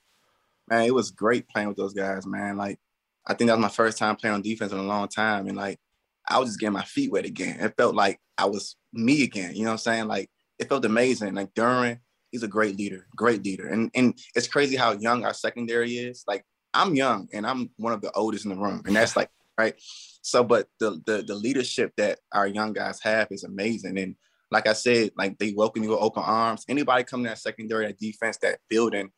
Man, 0.68 0.84
it 0.84 0.94
was 0.94 1.10
great 1.10 1.48
playing 1.48 1.68
with 1.68 1.76
those 1.76 1.94
guys, 1.94 2.26
man. 2.26 2.56
Like 2.56 2.78
I 3.26 3.34
think 3.34 3.48
that 3.48 3.54
was 3.56 3.62
my 3.62 3.68
first 3.68 3.98
time 3.98 4.16
playing 4.16 4.34
on 4.34 4.42
defense 4.42 4.72
in 4.72 4.78
a 4.78 4.82
long 4.82 5.08
time. 5.08 5.48
And 5.48 5.56
like, 5.56 5.78
I 6.28 6.38
was 6.38 6.50
just 6.50 6.60
getting 6.60 6.72
my 6.72 6.84
feet 6.84 7.10
wet 7.10 7.24
again. 7.24 7.58
It 7.60 7.74
felt 7.76 7.94
like 7.94 8.20
I 8.38 8.46
was 8.46 8.76
me 8.92 9.24
again. 9.24 9.54
You 9.54 9.62
know 9.62 9.70
what 9.70 9.72
I'm 9.72 9.78
saying? 9.78 10.06
Like, 10.06 10.30
it 10.58 10.68
felt 10.68 10.84
amazing. 10.84 11.34
Like, 11.34 11.52
Derwin, 11.54 11.98
he's 12.36 12.42
a 12.42 12.48
great 12.48 12.76
leader, 12.76 13.06
great 13.16 13.42
leader. 13.42 13.68
And 13.68 13.90
and 13.94 14.14
it's 14.34 14.46
crazy 14.46 14.76
how 14.76 14.92
young 14.92 15.24
our 15.24 15.32
secondary 15.32 15.92
is. 15.92 16.22
Like, 16.28 16.44
I'm 16.74 16.94
young 16.94 17.28
and 17.32 17.46
I'm 17.46 17.70
one 17.76 17.94
of 17.94 18.02
the 18.02 18.12
oldest 18.12 18.44
in 18.44 18.50
the 18.50 18.60
room. 18.60 18.82
And 18.84 18.94
that's 18.94 19.16
like, 19.16 19.30
right. 19.58 19.74
So, 20.20 20.44
but 20.44 20.68
the 20.78 21.00
the 21.06 21.22
the 21.22 21.34
leadership 21.34 21.92
that 21.96 22.18
our 22.32 22.46
young 22.46 22.74
guys 22.74 23.00
have 23.00 23.28
is 23.30 23.44
amazing. 23.44 23.98
And 23.98 24.16
like 24.50 24.66
I 24.66 24.74
said, 24.74 25.12
like 25.16 25.38
they 25.38 25.54
welcome 25.54 25.82
you 25.82 25.90
with 25.90 26.02
open 26.02 26.22
arms. 26.24 26.64
Anybody 26.68 27.04
coming 27.04 27.24
to 27.24 27.30
that 27.30 27.38
secondary, 27.38 27.86
that 27.86 27.98
defense, 27.98 28.36
that 28.42 28.58
building, 28.68 29.10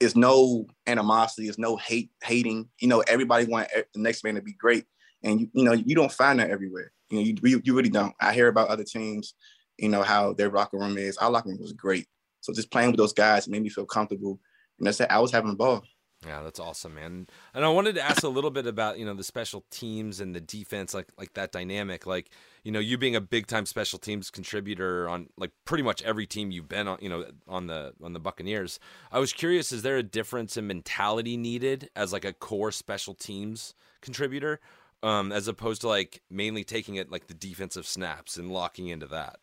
is 0.00 0.16
no 0.16 0.66
animosity, 0.88 1.48
is 1.48 1.58
no 1.58 1.76
hate, 1.76 2.10
hating. 2.24 2.68
You 2.80 2.88
know, 2.88 3.00
everybody 3.06 3.44
want 3.44 3.68
the 3.94 4.00
next 4.00 4.24
man 4.24 4.34
to 4.34 4.42
be 4.42 4.54
great, 4.54 4.84
and 5.22 5.40
you, 5.40 5.48
you 5.52 5.64
know 5.64 5.72
you 5.72 5.94
don't 5.94 6.12
find 6.12 6.40
that 6.40 6.50
everywhere. 6.50 6.90
You 7.10 7.18
know, 7.18 7.24
you, 7.24 7.62
you 7.64 7.74
really 7.74 7.88
don't. 7.88 8.14
I 8.20 8.34
hear 8.34 8.48
about 8.48 8.68
other 8.68 8.84
teams, 8.84 9.34
you 9.78 9.88
know 9.88 10.02
how 10.02 10.32
their 10.32 10.50
locker 10.50 10.76
room 10.76 10.98
is. 10.98 11.16
Our 11.18 11.30
locker 11.30 11.48
room 11.48 11.58
was 11.60 11.72
great. 11.72 12.06
So 12.40 12.52
just 12.52 12.70
playing 12.70 12.90
with 12.90 12.98
those 12.98 13.12
guys 13.12 13.48
made 13.48 13.62
me 13.62 13.68
feel 13.68 13.86
comfortable, 13.86 14.40
and 14.78 14.86
that's 14.86 15.00
it. 15.00 15.10
I 15.10 15.18
was 15.18 15.32
having 15.32 15.50
a 15.50 15.56
ball. 15.56 15.82
Yeah, 16.26 16.42
that's 16.42 16.58
awesome, 16.58 16.96
man. 16.96 17.28
And 17.54 17.64
I 17.64 17.68
wanted 17.68 17.94
to 17.94 18.02
ask 18.02 18.24
a 18.24 18.28
little 18.28 18.50
bit 18.50 18.66
about 18.66 18.98
you 18.98 19.04
know 19.04 19.14
the 19.14 19.22
special 19.22 19.64
teams 19.70 20.18
and 20.18 20.34
the 20.34 20.40
defense, 20.40 20.92
like 20.92 21.08
like 21.16 21.34
that 21.34 21.52
dynamic. 21.52 22.06
Like 22.06 22.30
you 22.64 22.72
know, 22.72 22.80
you 22.80 22.98
being 22.98 23.14
a 23.14 23.20
big 23.20 23.46
time 23.46 23.66
special 23.66 24.00
teams 24.00 24.28
contributor 24.28 25.08
on 25.08 25.28
like 25.36 25.52
pretty 25.64 25.84
much 25.84 26.02
every 26.02 26.26
team 26.26 26.50
you've 26.50 26.68
been 26.68 26.88
on, 26.88 26.98
you 27.00 27.08
know, 27.08 27.24
on 27.46 27.68
the 27.68 27.92
on 28.02 28.14
the 28.14 28.20
Buccaneers. 28.20 28.80
I 29.12 29.20
was 29.20 29.32
curious, 29.32 29.70
is 29.70 29.82
there 29.82 29.96
a 29.96 30.02
difference 30.02 30.56
in 30.56 30.66
mentality 30.66 31.36
needed 31.36 31.88
as 31.94 32.12
like 32.12 32.24
a 32.24 32.32
core 32.32 32.72
special 32.72 33.14
teams 33.14 33.74
contributor, 34.00 34.58
um, 35.04 35.30
as 35.30 35.46
opposed 35.46 35.82
to 35.82 35.88
like 35.88 36.22
mainly 36.28 36.64
taking 36.64 36.96
it 36.96 37.12
like 37.12 37.28
the 37.28 37.34
defensive 37.34 37.86
snaps 37.86 38.36
and 38.36 38.50
locking 38.50 38.88
into 38.88 39.06
that? 39.06 39.36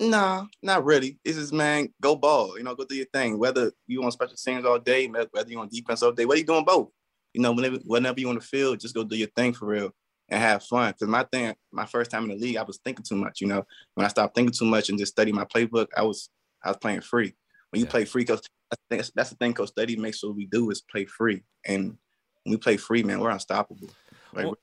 Nah, 0.00 0.46
not 0.62 0.84
really. 0.84 1.18
It's 1.24 1.38
just 1.38 1.52
man, 1.52 1.88
go 2.00 2.16
ball. 2.16 2.58
You 2.58 2.64
know, 2.64 2.74
go 2.74 2.84
do 2.84 2.96
your 2.96 3.06
thing. 3.06 3.38
Whether 3.38 3.72
you 3.86 4.02
on 4.02 4.10
special 4.10 4.36
teams 4.36 4.64
all 4.64 4.78
day, 4.78 5.06
whether 5.06 5.48
you 5.48 5.60
on 5.60 5.68
defense 5.68 6.02
all 6.02 6.12
day, 6.12 6.24
whether 6.24 6.38
you 6.38 6.46
doing 6.46 6.64
both. 6.64 6.90
You 7.32 7.42
know, 7.42 7.52
whenever 7.52 7.76
whenever 7.84 8.20
you 8.20 8.28
on 8.28 8.36
the 8.36 8.40
field, 8.40 8.80
just 8.80 8.94
go 8.94 9.04
do 9.04 9.16
your 9.16 9.28
thing 9.36 9.52
for 9.52 9.66
real 9.66 9.90
and 10.28 10.40
have 10.40 10.62
fun. 10.64 10.92
Because 10.92 11.08
my 11.08 11.24
thing, 11.24 11.54
my 11.72 11.86
first 11.86 12.10
time 12.10 12.24
in 12.24 12.30
the 12.30 12.36
league, 12.36 12.56
I 12.56 12.62
was 12.62 12.78
thinking 12.84 13.04
too 13.04 13.16
much. 13.16 13.40
You 13.40 13.48
know, 13.48 13.64
when 13.94 14.04
I 14.04 14.08
stopped 14.08 14.34
thinking 14.34 14.54
too 14.56 14.64
much 14.64 14.88
and 14.88 14.98
just 14.98 15.12
study 15.12 15.32
my 15.32 15.44
playbook, 15.44 15.88
I 15.96 16.02
was 16.02 16.28
I 16.62 16.68
was 16.68 16.78
playing 16.78 17.02
free. 17.02 17.34
When 17.70 17.80
you 17.80 17.86
yeah. 17.86 17.90
play 17.90 18.04
free, 18.04 18.22
because 18.22 18.42
that's, 18.88 19.10
that's 19.14 19.30
the 19.30 19.36
thing. 19.36 19.52
Coach 19.54 19.70
Staley 19.70 19.96
makes 19.96 20.18
sure 20.20 20.32
we 20.32 20.46
do 20.46 20.70
is 20.70 20.80
play 20.80 21.04
free, 21.04 21.42
and 21.66 21.96
when 22.44 22.52
we 22.52 22.56
play 22.56 22.76
free, 22.76 23.02
man, 23.02 23.20
we're 23.20 23.30
unstoppable. 23.30 23.88
Like, 24.32 24.46
well, 24.46 24.58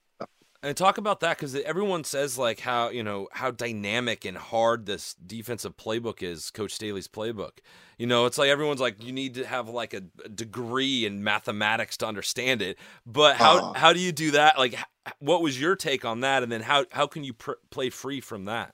And 0.64 0.76
talk 0.76 0.96
about 0.96 1.20
that 1.20 1.36
because 1.36 1.56
everyone 1.56 2.04
says 2.04 2.38
like 2.38 2.60
how 2.60 2.90
you 2.90 3.02
know 3.02 3.28
how 3.32 3.50
dynamic 3.50 4.24
and 4.24 4.38
hard 4.38 4.86
this 4.86 5.14
defensive 5.14 5.76
playbook 5.76 6.22
is, 6.22 6.50
Coach 6.52 6.72
Staley's 6.72 7.08
playbook. 7.08 7.58
You 7.98 8.06
know, 8.06 8.26
it's 8.26 8.38
like 8.38 8.48
everyone's 8.48 8.80
like 8.80 9.02
you 9.02 9.12
need 9.12 9.34
to 9.34 9.44
have 9.44 9.68
like 9.68 9.92
a, 9.92 10.02
degree 10.28 11.04
in 11.04 11.24
mathematics 11.24 11.96
to 11.98 12.06
understand 12.06 12.62
it. 12.62 12.78
But 13.04 13.36
how 13.36 13.58
uh, 13.58 13.72
how 13.72 13.92
do 13.92 13.98
you 13.98 14.12
do 14.12 14.30
that? 14.32 14.56
Like, 14.56 14.78
what 15.18 15.42
was 15.42 15.60
your 15.60 15.74
take 15.74 16.04
on 16.04 16.20
that? 16.20 16.44
And 16.44 16.52
then 16.52 16.62
how 16.62 16.84
how 16.92 17.08
can 17.08 17.24
you 17.24 17.32
pr- 17.32 17.52
play 17.70 17.90
free 17.90 18.20
from 18.20 18.44
that? 18.44 18.72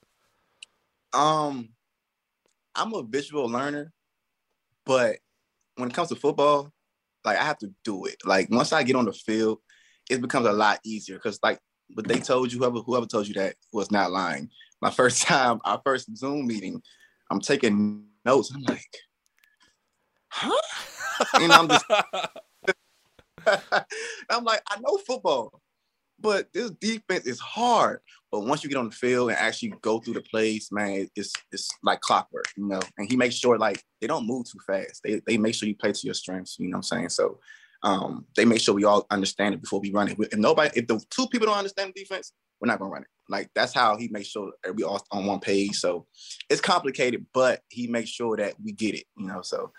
Um, 1.14 1.70
I'm 2.74 2.92
a 2.92 3.02
visual 3.02 3.48
learner, 3.48 3.92
but 4.84 5.16
when 5.76 5.88
it 5.88 5.94
comes 5.94 6.10
to 6.10 6.16
football, 6.16 6.70
like 7.24 7.38
I 7.38 7.44
have 7.44 7.58
to 7.58 7.72
do 7.82 8.04
it. 8.04 8.16
Like 8.26 8.50
once 8.50 8.74
I 8.74 8.82
get 8.82 8.96
on 8.96 9.06
the 9.06 9.14
field, 9.14 9.60
it 10.10 10.20
becomes 10.20 10.46
a 10.46 10.52
lot 10.52 10.80
easier 10.84 11.16
because 11.16 11.38
like 11.42 11.58
what 11.94 12.06
they 12.06 12.20
told 12.20 12.52
you, 12.52 12.58
whoever 12.58 12.80
whoever 12.80 13.06
told 13.06 13.26
you 13.28 13.34
that 13.34 13.56
was 13.72 13.90
not 13.90 14.12
lying. 14.12 14.50
My 14.80 14.90
first 14.90 15.22
time, 15.26 15.60
our 15.64 15.80
first 15.84 16.14
Zoom 16.16 16.46
meeting, 16.46 16.82
I'm 17.30 17.40
taking 17.40 18.04
notes. 18.24 18.52
I'm 18.54 18.62
like, 18.62 18.84
huh? 20.28 20.60
And 21.40 21.52
I'm 21.52 21.68
just 21.68 21.84
I'm 24.30 24.44
like, 24.44 24.62
I 24.70 24.78
know 24.80 24.98
football, 24.98 25.60
but 26.20 26.52
this 26.52 26.70
defense 26.72 27.26
is 27.26 27.40
hard. 27.40 28.00
But 28.30 28.40
once 28.40 28.62
you 28.62 28.68
get 28.68 28.76
on 28.76 28.90
the 28.90 28.94
field 28.94 29.30
and 29.30 29.38
actually 29.38 29.72
go 29.80 30.00
through 30.00 30.14
the 30.14 30.20
plays, 30.20 30.68
man, 30.70 31.08
it's 31.16 31.32
it's 31.50 31.68
like 31.82 32.00
clockwork, 32.00 32.46
you 32.56 32.66
know. 32.66 32.80
And 32.98 33.10
he 33.10 33.16
makes 33.16 33.36
sure 33.36 33.58
like 33.58 33.82
they 34.00 34.06
don't 34.06 34.26
move 34.26 34.46
too 34.50 34.58
fast. 34.66 35.02
They 35.02 35.20
they 35.26 35.38
make 35.38 35.54
sure 35.54 35.68
you 35.68 35.76
play 35.76 35.92
to 35.92 36.06
your 36.06 36.14
strengths. 36.14 36.58
You 36.58 36.68
know 36.68 36.76
what 36.76 36.78
I'm 36.78 36.82
saying? 36.82 37.08
So 37.10 37.38
um, 37.82 38.26
they 38.36 38.44
make 38.44 38.60
sure 38.60 38.74
we 38.74 38.84
all 38.84 39.06
understand 39.10 39.54
it 39.54 39.60
before 39.60 39.80
we 39.80 39.92
run 39.92 40.08
it. 40.08 40.16
If 40.18 40.38
nobody, 40.38 40.70
if 40.78 40.86
the 40.86 41.00
two 41.10 41.26
people 41.28 41.46
don't 41.46 41.58
understand 41.58 41.92
the 41.94 42.00
defense, 42.00 42.32
we're 42.60 42.68
not 42.68 42.78
gonna 42.78 42.90
run 42.90 43.02
it. 43.02 43.08
Like 43.28 43.50
that's 43.54 43.72
how 43.72 43.96
he 43.96 44.08
makes 44.08 44.28
sure 44.28 44.52
we 44.74 44.82
all 44.82 45.04
on 45.12 45.26
one 45.26 45.40
page. 45.40 45.76
So 45.76 46.06
it's 46.48 46.60
complicated, 46.60 47.26
but 47.32 47.62
he 47.68 47.86
makes 47.86 48.10
sure 48.10 48.36
that 48.36 48.54
we 48.62 48.72
get 48.72 48.94
it. 48.94 49.04
You 49.16 49.26
know, 49.26 49.42
so 49.42 49.72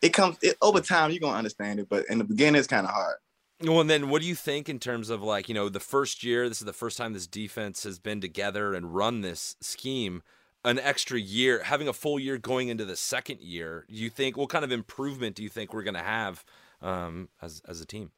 it 0.00 0.10
comes 0.10 0.38
it, 0.42 0.56
over 0.62 0.80
time. 0.80 1.10
You're 1.10 1.20
gonna 1.20 1.36
understand 1.36 1.80
it, 1.80 1.88
but 1.88 2.06
in 2.08 2.18
the 2.18 2.24
beginning, 2.24 2.58
it's 2.58 2.68
kind 2.68 2.86
of 2.86 2.92
hard. 2.92 3.16
Well, 3.60 3.80
and 3.80 3.90
then 3.90 4.08
what 4.08 4.22
do 4.22 4.28
you 4.28 4.34
think 4.34 4.68
in 4.68 4.80
terms 4.80 5.08
of 5.08 5.22
like, 5.22 5.48
you 5.48 5.54
know, 5.54 5.68
the 5.68 5.78
first 5.78 6.24
year, 6.24 6.48
this 6.48 6.60
is 6.60 6.64
the 6.64 6.72
first 6.72 6.98
time 6.98 7.12
this 7.12 7.28
defense 7.28 7.84
has 7.84 8.00
been 8.00 8.20
together 8.20 8.74
and 8.74 8.92
run 8.92 9.20
this 9.20 9.56
scheme, 9.60 10.22
an 10.64 10.80
extra 10.80 11.20
year, 11.20 11.62
having 11.62 11.86
a 11.86 11.92
full 11.92 12.18
year 12.18 12.38
going 12.38 12.68
into 12.68 12.84
the 12.84 12.96
second 12.96 13.40
year, 13.40 13.84
you 13.88 14.10
think 14.10 14.36
what 14.36 14.48
kind 14.48 14.64
of 14.64 14.72
improvement 14.72 15.36
do 15.36 15.44
you 15.44 15.48
think 15.48 15.72
we're 15.72 15.82
going 15.82 15.94
to 15.94 16.00
have 16.00 16.44
um, 16.82 17.28
as 17.40 17.62
as 17.68 17.80
a 17.80 17.86
team? 17.86 18.10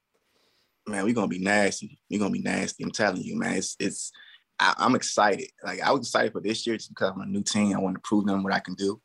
Man, 0.86 1.04
we're 1.04 1.14
going 1.14 1.30
to 1.30 1.36
be 1.36 1.42
nasty. 1.42 1.98
We're 2.10 2.18
going 2.18 2.32
to 2.32 2.38
be 2.38 2.44
nasty. 2.44 2.84
I'm 2.84 2.90
telling 2.90 3.22
you, 3.22 3.38
man. 3.38 3.56
It's 3.56 3.76
it's 3.78 4.12
I, 4.58 4.74
am 4.78 4.94
excited. 4.94 5.48
Like 5.64 5.80
I 5.80 5.90
was 5.90 6.02
excited 6.02 6.32
for 6.32 6.40
this 6.40 6.66
year 6.66 6.76
just 6.76 6.90
because 6.90 7.12
I'm 7.14 7.20
a 7.20 7.26
new 7.26 7.42
team. 7.42 7.74
I 7.74 7.80
want 7.80 7.96
to 7.96 8.00
prove 8.02 8.26
them 8.26 8.42
what 8.42 8.52
I 8.52 8.60
can 8.60 8.74
do. 8.74 9.00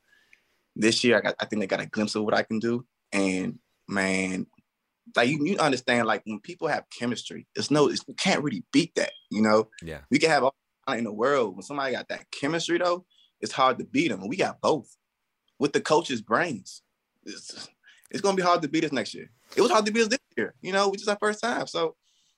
This 0.75 1.03
year, 1.03 1.17
I 1.17 1.21
got 1.21 1.35
I 1.39 1.45
think 1.45 1.61
they 1.61 1.67
got 1.67 1.81
a 1.81 1.85
glimpse 1.85 2.15
of 2.15 2.23
what 2.23 2.33
I 2.33 2.43
can 2.43 2.59
do. 2.59 2.85
And 3.11 3.59
man, 3.87 4.45
like 5.15 5.29
you, 5.29 5.43
you 5.45 5.57
understand, 5.57 6.07
like 6.07 6.21
when 6.25 6.39
people 6.39 6.67
have 6.67 6.85
chemistry, 6.97 7.47
it's 7.55 7.71
no, 7.71 7.89
it's, 7.89 8.03
you 8.07 8.13
can't 8.13 8.43
really 8.43 8.63
beat 8.71 8.93
that, 8.95 9.11
you 9.29 9.41
know. 9.41 9.69
Yeah, 9.81 9.99
we 10.11 10.19
can 10.19 10.29
have 10.29 10.43
all 10.43 10.53
in 10.93 11.03
the 11.03 11.13
world. 11.13 11.55
When 11.55 11.63
somebody 11.63 11.93
got 11.93 12.09
that 12.09 12.29
chemistry, 12.31 12.77
though, 12.77 13.05
it's 13.41 13.53
hard 13.53 13.79
to 13.79 13.85
beat 13.85 14.09
them. 14.09 14.21
And 14.21 14.29
we 14.29 14.37
got 14.37 14.61
both 14.61 14.95
with 15.59 15.73
the 15.73 15.81
coach's 15.81 16.21
brains. 16.21 16.81
It's, 17.25 17.69
it's 18.11 18.21
gonna 18.21 18.37
be 18.37 18.43
hard 18.43 18.61
to 18.61 18.67
beat 18.67 18.85
us 18.85 18.91
next 18.91 19.13
year. 19.13 19.29
It 19.55 19.61
was 19.61 19.71
hard 19.71 19.85
to 19.85 19.91
beat 19.91 20.01
us 20.01 20.07
this 20.07 20.19
year, 20.37 20.53
you 20.61 20.71
know, 20.71 20.89
which 20.89 21.01
is 21.01 21.07
our 21.07 21.17
first 21.19 21.41
time. 21.41 21.67
So 21.67 21.95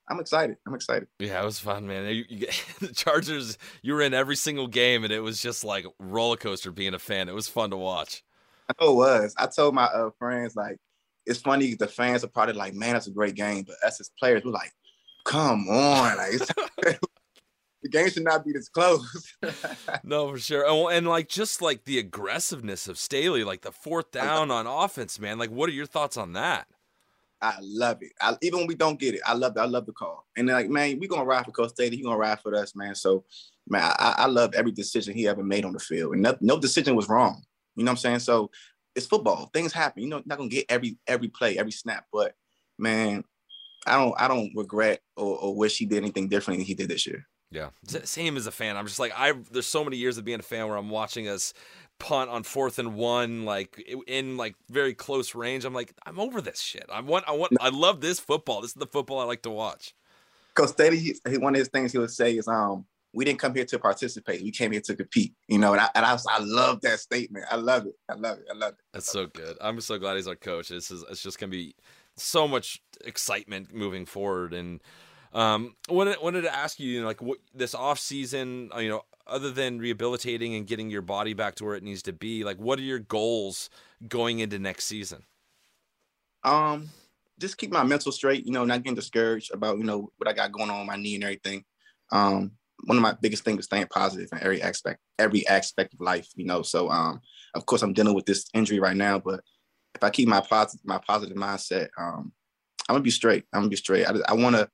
I'm 0.09 0.19
excited. 0.19 0.57
I'm 0.67 0.75
excited. 0.75 1.07
Yeah, 1.19 1.41
it 1.41 1.45
was 1.45 1.59
fun, 1.59 1.87
man. 1.87 2.13
You, 2.13 2.25
you, 2.27 2.47
the 2.79 2.93
Chargers, 2.93 3.57
you 3.81 3.93
were 3.93 4.01
in 4.01 4.13
every 4.13 4.35
single 4.35 4.67
game, 4.67 5.03
and 5.03 5.13
it 5.13 5.21
was 5.21 5.41
just 5.41 5.63
like 5.63 5.85
roller 5.99 6.37
coaster 6.37 6.71
being 6.71 6.93
a 6.93 6.99
fan. 6.99 7.29
It 7.29 7.35
was 7.35 7.47
fun 7.47 7.69
to 7.71 7.77
watch. 7.77 8.23
I 8.69 8.73
know 8.81 8.91
it 8.91 8.95
was. 8.95 9.35
I 9.37 9.47
told 9.47 9.75
my 9.75 9.85
uh, 9.85 10.09
friends 10.17 10.55
like 10.55 10.77
it's 11.25 11.39
funny 11.39 11.75
the 11.75 11.87
fans 11.87 12.23
are 12.23 12.27
probably 12.27 12.55
like, 12.55 12.73
man, 12.73 12.93
that's 12.93 13.07
a 13.07 13.11
great 13.11 13.35
game. 13.35 13.63
But 13.63 13.75
us 13.85 13.99
as 13.99 14.11
players, 14.19 14.43
we're 14.43 14.51
like, 14.51 14.71
come 15.25 15.67
on. 15.69 16.17
Like 16.17 16.33
the 17.81 17.89
game 17.89 18.09
should 18.09 18.23
not 18.23 18.45
be 18.45 18.53
this 18.53 18.69
close. 18.69 19.33
no, 20.03 20.29
for 20.31 20.39
sure. 20.39 20.65
And, 20.67 20.97
and, 20.97 21.07
like 21.07 21.27
just 21.27 21.61
like 21.61 21.85
the 21.85 22.00
aggressiveness 22.00 22.88
of 22.88 22.97
Staley, 22.97 23.43
like 23.43 23.61
the 23.61 23.71
fourth 23.71 24.11
down 24.11 24.51
on 24.51 24.67
offense, 24.67 25.19
man. 25.19 25.38
Like, 25.38 25.50
what 25.50 25.69
are 25.69 25.73
your 25.73 25.85
thoughts 25.85 26.17
on 26.17 26.33
that? 26.33 26.67
I 27.41 27.55
love 27.59 27.97
it. 28.01 28.11
I, 28.21 28.38
even 28.41 28.59
when 28.59 28.67
we 28.67 28.75
don't 28.75 29.00
get 29.00 29.15
it, 29.15 29.21
I 29.25 29.33
love 29.33 29.57
it. 29.57 29.59
I 29.59 29.65
love 29.65 29.88
the 29.88 29.93
call. 29.93 30.27
And 30.38 30.47
like, 30.47 30.69
man, 30.69 31.00
we 31.00 31.07
gonna 31.07 31.25
ride 31.25 31.45
for 31.45 31.51
Coach 31.51 31.71
Staley. 31.71 31.97
He 31.97 32.03
gonna 32.03 32.17
ride 32.17 32.39
for 32.39 32.53
us, 32.55 32.75
man. 32.75 32.93
So, 32.93 33.25
man, 33.67 33.81
I, 33.97 34.15
I 34.19 34.25
love 34.27 34.53
every 34.53 34.71
decision 34.71 35.15
he 35.15 35.27
ever 35.27 35.43
made 35.43 35.65
on 35.65 35.73
the 35.73 35.79
field, 35.79 36.13
and 36.13 36.21
no, 36.21 36.38
no 36.39 36.59
decision 36.59 36.95
was 36.95 37.09
wrong. 37.09 37.41
You 37.75 37.83
know 37.83 37.91
what 37.91 37.93
I'm 37.93 38.01
saying? 38.01 38.19
So 38.19 38.51
it's 38.95 39.07
football. 39.07 39.50
Things 39.53 39.73
happen. 39.73 40.03
You 40.03 40.09
know, 40.09 40.21
not 40.25 40.38
gonna 40.38 40.50
get 40.50 40.65
every 40.69 40.97
every 41.07 41.29
play, 41.29 41.57
every 41.57 41.71
snap. 41.71 42.05
But 42.13 42.35
man, 42.77 43.23
I 43.88 43.97
don't 43.97 44.13
I 44.19 44.27
don't 44.27 44.51
regret 44.55 45.01
or, 45.17 45.38
or 45.38 45.55
wish 45.55 45.77
he 45.77 45.85
did 45.85 45.97
anything 45.97 46.27
different 46.27 46.59
than 46.59 46.65
he 46.65 46.75
did 46.75 46.89
this 46.89 47.07
year. 47.07 47.27
Yeah, 47.51 47.70
same 48.03 48.38
as 48.38 48.48
a 48.48 48.51
fan. 48.51 48.77
I'm 48.77 48.88
just 48.88 49.00
like 49.00 49.12
I. 49.15 49.34
There's 49.51 49.67
so 49.67 49.84
many 49.84 49.98
years 49.98 50.17
of 50.17 50.25
being 50.25 50.39
a 50.39 50.43
fan 50.43 50.67
where 50.67 50.77
I'm 50.77 50.89
watching 50.89 51.27
us 51.27 51.53
punt 52.01 52.31
on 52.31 52.41
fourth 52.43 52.79
and 52.79 52.96
one, 52.96 53.46
like 53.46 53.77
in 54.08 54.36
like 54.36 54.55
very 54.70 54.93
close 54.93 55.36
range. 55.36 55.65
I'm 55.65 55.74
like, 55.74 55.93
I'm 56.05 56.20
over 56.20 56.41
this 56.41 56.60
shit. 56.60 56.86
I 56.91 57.00
want, 57.01 57.25
I 57.27 57.31
want, 57.34 57.53
I 57.62 57.70
love 57.70 58.01
this 58.01 58.20
football. 58.20 58.62
This 58.62 58.72
is 58.72 58.75
the 58.75 58.88
football 58.88 59.20
I 59.20 59.24
like 59.25 59.43
to 59.43 59.51
watch. 59.51 59.93
Because 60.55 60.72
Staley, 60.72 61.15
one 61.38 61.53
of 61.53 61.60
his 61.60 61.67
things 61.67 61.91
he 61.91 62.00
would 62.00 62.12
say 62.12 62.36
is, 62.36 62.48
um, 62.48 62.86
we 63.13 63.24
didn't 63.24 63.39
come 63.39 63.53
here 63.53 63.65
to 63.65 63.77
participate. 63.77 64.41
We 64.41 64.51
came 64.51 64.72
here 64.72 64.81
to 64.81 64.96
compete. 64.96 65.34
You 65.48 65.60
know, 65.60 65.74
and 65.74 65.81
I, 65.81 65.89
and 65.93 66.05
I, 66.05 66.17
I 66.29 66.39
love 66.39 66.81
that 66.81 67.00
statement. 67.00 67.46
I 67.51 67.58
love 67.58 67.86
it. 67.86 67.96
I 68.10 68.15
love 68.15 68.39
it. 68.39 68.46
I 68.51 68.58
love 68.58 68.74
it. 68.74 68.79
That's 68.93 69.12
so 69.12 69.27
good. 69.27 69.58
I'm 69.62 69.79
so 69.79 70.00
glad 70.00 70.15
he's 70.15 70.27
our 70.27 70.36
coach. 70.36 70.70
This 70.70 70.89
is 70.89 71.05
it's 71.10 71.22
just 71.22 71.39
gonna 71.39 71.51
be 71.51 71.75
so 72.17 72.48
much 72.48 72.81
excitement 73.05 73.74
moving 73.74 74.05
forward. 74.05 74.53
And 74.53 74.81
um, 75.33 75.75
wanted 75.89 76.17
wanted 76.21 76.41
to 76.41 76.55
ask 76.55 76.79
you, 76.79 76.89
you 76.89 77.01
know, 77.01 77.07
like 77.07 77.21
what 77.21 77.39
this 77.53 77.73
off 77.73 78.00
season, 78.00 78.69
uh, 78.75 78.79
you 78.79 78.89
know, 78.89 79.03
other 79.27 79.51
than 79.51 79.79
rehabilitating 79.79 80.55
and 80.55 80.67
getting 80.67 80.89
your 80.89 81.01
body 81.01 81.33
back 81.33 81.55
to 81.55 81.65
where 81.65 81.75
it 81.75 81.83
needs 81.83 82.01
to 82.03 82.13
be, 82.13 82.43
like 82.43 82.57
what 82.57 82.79
are 82.79 82.83
your 82.83 83.00
goals 83.00 83.69
going 84.07 84.39
into 84.39 84.59
next 84.59 84.85
season? 84.85 85.23
Um, 86.43 86.89
just 87.39 87.57
keep 87.57 87.71
my 87.71 87.83
mental 87.83 88.11
straight. 88.11 88.45
You 88.45 88.51
know, 88.51 88.65
not 88.65 88.83
getting 88.83 88.95
discouraged 88.95 89.53
about 89.53 89.77
you 89.77 89.83
know 89.83 90.11
what 90.17 90.27
I 90.27 90.33
got 90.33 90.51
going 90.51 90.69
on 90.69 90.85
my 90.85 90.95
knee 90.97 91.15
and 91.15 91.23
everything. 91.23 91.63
Um, 92.11 92.51
one 92.85 92.97
of 92.97 93.03
my 93.03 93.15
biggest 93.21 93.43
things 93.43 93.59
is 93.59 93.65
staying 93.65 93.88
positive 93.88 94.29
in 94.31 94.41
every 94.41 94.61
aspect, 94.61 95.00
every 95.19 95.47
aspect 95.47 95.93
of 95.93 96.01
life, 96.01 96.27
you 96.35 96.45
know. 96.45 96.61
So 96.61 96.89
um, 96.89 97.21
of 97.53 97.65
course 97.65 97.83
I'm 97.83 97.93
dealing 97.93 98.15
with 98.15 98.25
this 98.25 98.45
injury 98.53 98.79
right 98.79 98.97
now, 98.97 99.19
but 99.19 99.41
if 99.95 100.03
I 100.03 100.09
keep 100.09 100.27
my 100.27 100.41
positive 100.41 100.85
my 100.85 101.00
positive 101.05 101.38
mindset, 101.38 101.89
um, 101.97 102.31
I'm 102.89 102.95
gonna 102.95 103.03
be 103.03 103.11
straight. 103.11 103.45
I'm 103.53 103.61
gonna 103.61 103.69
be 103.69 103.75
straight. 103.75 104.05
I, 104.05 104.15
I 104.27 104.33
wanna 104.33 104.67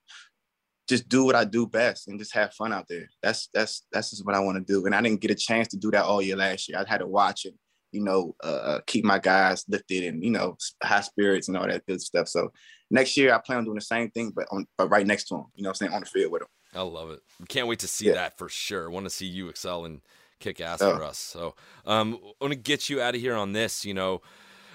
just 0.87 1.09
do 1.09 1.25
what 1.25 1.35
I 1.35 1.43
do 1.43 1.67
best 1.67 2.07
and 2.07 2.17
just 2.17 2.33
have 2.33 2.53
fun 2.53 2.73
out 2.73 2.87
there. 2.87 3.09
That's 3.21 3.49
that's 3.53 3.85
that's 3.91 4.11
just 4.11 4.25
what 4.25 4.35
I 4.35 4.39
want 4.39 4.57
to 4.57 4.73
do. 4.73 4.85
And 4.85 4.95
I 4.95 5.01
didn't 5.01 5.21
get 5.21 5.31
a 5.31 5.35
chance 5.35 5.67
to 5.69 5.77
do 5.77 5.91
that 5.91 6.05
all 6.05 6.21
year 6.21 6.35
last 6.35 6.69
year. 6.69 6.79
I 6.79 6.89
had 6.89 6.99
to 6.99 7.07
watch 7.07 7.45
it, 7.45 7.53
you 7.91 8.03
know, 8.03 8.35
uh, 8.43 8.47
uh, 8.47 8.79
keep 8.87 9.03
my 9.03 9.19
guys 9.19 9.65
lifted 9.67 10.05
and 10.05 10.23
you 10.23 10.31
know 10.31 10.57
high 10.81 11.01
spirits 11.01 11.47
and 11.47 11.57
all 11.57 11.67
that 11.67 11.85
good 11.85 12.01
stuff. 12.01 12.27
So 12.27 12.51
next 12.89 13.17
year 13.17 13.33
I 13.33 13.39
plan 13.39 13.59
on 13.59 13.65
doing 13.65 13.75
the 13.75 13.81
same 13.81 14.09
thing, 14.11 14.31
but 14.35 14.47
on 14.51 14.65
but 14.77 14.89
right 14.89 15.05
next 15.05 15.25
to 15.25 15.35
them, 15.35 15.45
you 15.55 15.63
know, 15.63 15.69
I'm 15.69 15.75
saying 15.75 15.93
on 15.93 16.01
the 16.01 16.05
field 16.05 16.31
with 16.31 16.41
them. 16.41 16.49
I 16.73 16.81
love 16.81 17.11
it. 17.11 17.19
Can't 17.49 17.67
wait 17.67 17.79
to 17.79 17.87
see 17.87 18.07
yeah. 18.07 18.13
that 18.13 18.37
for 18.37 18.49
sure. 18.49 18.89
Want 18.89 19.05
to 19.05 19.09
see 19.09 19.25
you 19.25 19.49
excel 19.49 19.85
and 19.85 20.01
kick 20.39 20.61
ass 20.61 20.81
oh. 20.81 20.95
for 20.95 21.03
us. 21.03 21.17
So 21.17 21.55
um, 21.85 22.19
I 22.21 22.43
want 22.43 22.53
to 22.53 22.59
get 22.59 22.89
you 22.89 23.01
out 23.01 23.15
of 23.15 23.21
here 23.21 23.35
on 23.35 23.53
this. 23.53 23.83
You 23.85 23.93
know, 23.93 24.21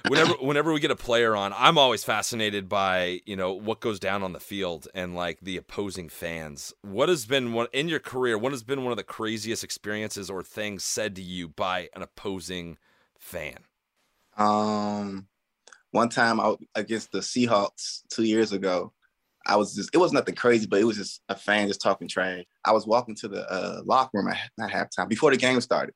whenever 0.08 0.34
whenever 0.34 0.72
we 0.72 0.80
get 0.80 0.90
a 0.90 0.96
player 0.96 1.36
on, 1.36 1.52
I'm 1.56 1.78
always 1.78 2.04
fascinated 2.04 2.68
by 2.68 3.20
you 3.26 3.36
know 3.36 3.52
what 3.52 3.80
goes 3.80 3.98
down 3.98 4.22
on 4.22 4.32
the 4.32 4.40
field 4.40 4.88
and 4.94 5.14
like 5.14 5.40
the 5.40 5.56
opposing 5.56 6.08
fans. 6.08 6.72
What 6.82 7.08
has 7.08 7.26
been 7.26 7.52
one 7.52 7.68
in 7.72 7.88
your 7.88 8.00
career? 8.00 8.38
What 8.38 8.52
has 8.52 8.62
been 8.62 8.82
one 8.82 8.92
of 8.92 8.96
the 8.96 9.04
craziest 9.04 9.64
experiences 9.64 10.30
or 10.30 10.42
things 10.42 10.84
said 10.84 11.16
to 11.16 11.22
you 11.22 11.48
by 11.48 11.88
an 11.94 12.02
opposing 12.02 12.78
fan? 13.18 13.58
Um, 14.36 15.26
one 15.90 16.08
time 16.08 16.40
out 16.40 16.62
against 16.74 17.12
the 17.12 17.20
Seahawks 17.20 18.02
two 18.08 18.24
years 18.24 18.52
ago, 18.52 18.92
I 19.46 19.56
was 19.56 19.74
just, 19.74 19.90
it 19.94 19.98
was 19.98 20.12
nothing 20.12 20.34
crazy, 20.34 20.66
but 20.66 20.80
it 20.80 20.84
was 20.84 20.96
just 20.96 21.20
a 21.28 21.36
fan 21.36 21.68
just 21.68 21.82
talking 21.82 22.08
trash. 22.08 22.44
I 22.64 22.72
was 22.72 22.86
walking 22.86 23.14
to 23.16 23.28
the 23.28 23.50
uh, 23.50 23.82
locker 23.84 24.18
room 24.18 24.28
at 24.28 24.38
not 24.56 24.70
halftime 24.70 25.08
before 25.08 25.30
the 25.30 25.36
game 25.36 25.60
started. 25.60 25.94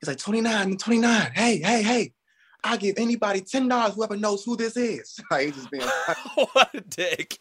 He's 0.00 0.08
like, 0.08 0.18
29 0.18 0.76
29. 0.76 1.30
Hey, 1.34 1.58
hey, 1.58 1.82
hey. 1.82 2.12
I'll 2.64 2.78
give 2.78 2.96
anybody 2.96 3.42
$10, 3.42 3.94
whoever 3.94 4.16
knows 4.16 4.42
who 4.42 4.56
this 4.56 4.76
is. 4.76 5.20
like, 5.30 5.54
just 5.54 5.70
being 5.70 5.84
what 6.34 6.74
a 6.74 6.80
dick. 6.80 7.38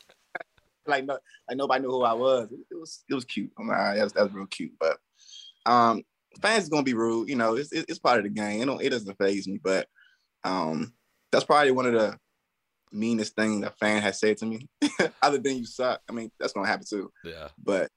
like, 0.86 1.06
no, 1.06 1.18
like 1.48 1.58
nobody 1.58 1.82
knew 1.82 1.92
who 1.92 2.04
I 2.04 2.14
was. 2.14 2.52
It, 2.52 2.76
was 2.78 3.04
it 3.10 3.14
was 3.14 3.26
cute. 3.26 3.52
I'm 3.58 3.70
like, 3.70 3.96
that 3.96 4.04
was, 4.04 4.14
that 4.14 4.24
was 4.24 4.34
real 4.34 4.46
cute. 4.48 4.74
But 4.80 4.98
um, 5.66 6.04
fans 6.42 6.64
is 6.64 6.70
gonna 6.70 6.84
be 6.84 6.94
rude. 6.94 7.30
You 7.30 7.38
know, 7.38 7.56
it's 7.56 7.72
it's 7.72 8.00
part 8.00 8.18
of 8.18 8.24
the 8.24 8.30
game. 8.30 8.60
You 8.60 8.66
know, 8.66 8.80
it 8.80 8.90
doesn't 8.90 9.18
phase 9.18 9.48
me. 9.48 9.60
But 9.64 9.88
um, 10.44 10.94
that's 11.32 11.46
probably 11.46 11.72
one 11.72 11.86
of 11.86 11.94
the 11.94 12.18
meanest 12.92 13.36
thing 13.36 13.64
a 13.64 13.72
fan 13.72 14.02
has 14.02 14.20
said 14.20 14.38
to 14.38 14.46
me, 14.46 14.68
other 15.22 15.38
than 15.38 15.58
you 15.58 15.66
suck. 15.66 16.02
I 16.10 16.12
mean, 16.12 16.32
that's 16.40 16.54
gonna 16.54 16.68
happen 16.68 16.86
too. 16.88 17.12
Yeah. 17.24 17.48
But 17.64 17.90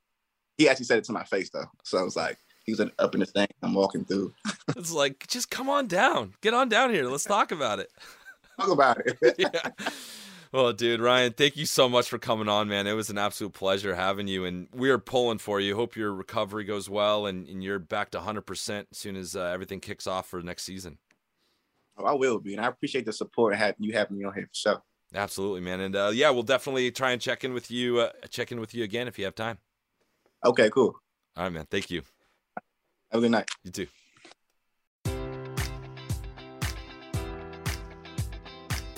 he 0.56 0.68
actually 0.68 0.86
said 0.86 0.98
it 0.98 1.04
to 1.04 1.12
my 1.12 1.24
face 1.24 1.50
though. 1.52 1.66
So 1.84 1.98
I 1.98 2.02
was 2.02 2.16
like, 2.16 2.38
he 2.66 2.72
was 2.72 2.80
up 2.98 3.14
in 3.14 3.20
the 3.20 3.26
thing. 3.26 3.46
I'm 3.62 3.74
walking 3.74 4.04
through. 4.04 4.34
it's 4.76 4.92
like, 4.92 5.26
just 5.28 5.50
come 5.50 5.70
on 5.70 5.86
down. 5.86 6.34
Get 6.40 6.52
on 6.52 6.68
down 6.68 6.90
here. 6.90 7.08
Let's 7.08 7.24
talk 7.24 7.52
about 7.52 7.78
it. 7.78 7.90
Talk 8.60 8.70
about 8.70 9.02
it. 9.04 9.18
yeah. 9.38 9.70
Well, 10.50 10.72
dude, 10.72 11.02
Ryan, 11.02 11.34
thank 11.34 11.58
you 11.58 11.66
so 11.66 11.90
much 11.90 12.08
for 12.08 12.16
coming 12.16 12.48
on, 12.48 12.68
man. 12.68 12.86
It 12.86 12.94
was 12.94 13.10
an 13.10 13.18
absolute 13.18 13.52
pleasure 13.52 13.94
having 13.94 14.28
you, 14.28 14.46
and 14.46 14.68
we 14.72 14.88
are 14.88 14.96
pulling 14.96 15.36
for 15.36 15.60
you. 15.60 15.76
Hope 15.76 15.94
your 15.94 16.10
recovery 16.14 16.64
goes 16.64 16.88
well, 16.88 17.26
and, 17.26 17.46
and 17.46 17.62
you're 17.62 17.78
back 17.78 18.12
to 18.12 18.18
100% 18.18 18.86
as 18.90 18.96
soon 18.96 19.14
as 19.14 19.36
uh, 19.36 19.42
everything 19.42 19.80
kicks 19.80 20.06
off 20.06 20.28
for 20.28 20.40
next 20.40 20.62
season. 20.62 20.96
Oh, 21.98 22.06
I 22.06 22.12
will 22.14 22.38
be, 22.38 22.54
and 22.54 22.64
I 22.64 22.68
appreciate 22.68 23.04
the 23.04 23.12
support 23.12 23.54
having 23.54 23.84
you 23.84 23.92
having 23.92 24.16
me 24.16 24.24
on 24.24 24.32
here 24.32 24.46
for 24.46 24.54
sure. 24.54 24.82
Absolutely, 25.14 25.60
man, 25.60 25.80
and 25.80 25.94
uh, 25.94 26.10
yeah, 26.14 26.30
we'll 26.30 26.44
definitely 26.44 26.90
try 26.90 27.10
and 27.10 27.20
check 27.20 27.44
in 27.44 27.52
with 27.52 27.70
you, 27.70 28.00
uh, 28.00 28.10
check 28.30 28.50
in 28.50 28.58
with 28.58 28.74
you 28.74 28.84
again 28.84 29.06
if 29.06 29.18
you 29.18 29.26
have 29.26 29.34
time. 29.34 29.58
Okay, 30.46 30.70
cool. 30.70 30.94
All 31.36 31.42
right, 31.42 31.52
man. 31.52 31.66
Thank 31.70 31.90
you. 31.90 32.04
Have 33.16 33.22
a 33.22 33.26
good 33.28 33.32
night. 33.32 33.50
You 33.64 33.70
too. 33.70 33.86